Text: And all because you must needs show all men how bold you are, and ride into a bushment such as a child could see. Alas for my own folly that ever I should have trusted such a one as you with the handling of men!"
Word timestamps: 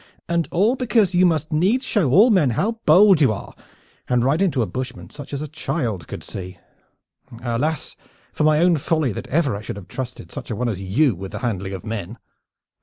And 0.27 0.47
all 0.49 0.75
because 0.75 1.13
you 1.13 1.27
must 1.27 1.53
needs 1.53 1.85
show 1.85 2.09
all 2.09 2.31
men 2.31 2.49
how 2.57 2.79
bold 2.87 3.21
you 3.21 3.31
are, 3.31 3.53
and 4.09 4.25
ride 4.25 4.41
into 4.41 4.63
a 4.63 4.65
bushment 4.67 5.11
such 5.13 5.31
as 5.31 5.43
a 5.43 5.47
child 5.47 6.07
could 6.07 6.23
see. 6.23 6.57
Alas 7.43 7.95
for 8.33 8.43
my 8.43 8.57
own 8.57 8.77
folly 8.77 9.11
that 9.11 9.27
ever 9.27 9.55
I 9.55 9.61
should 9.61 9.75
have 9.75 9.87
trusted 9.87 10.31
such 10.31 10.49
a 10.49 10.55
one 10.55 10.69
as 10.69 10.81
you 10.81 11.13
with 11.13 11.33
the 11.33 11.39
handling 11.45 11.73
of 11.73 11.85
men!" 11.85 12.17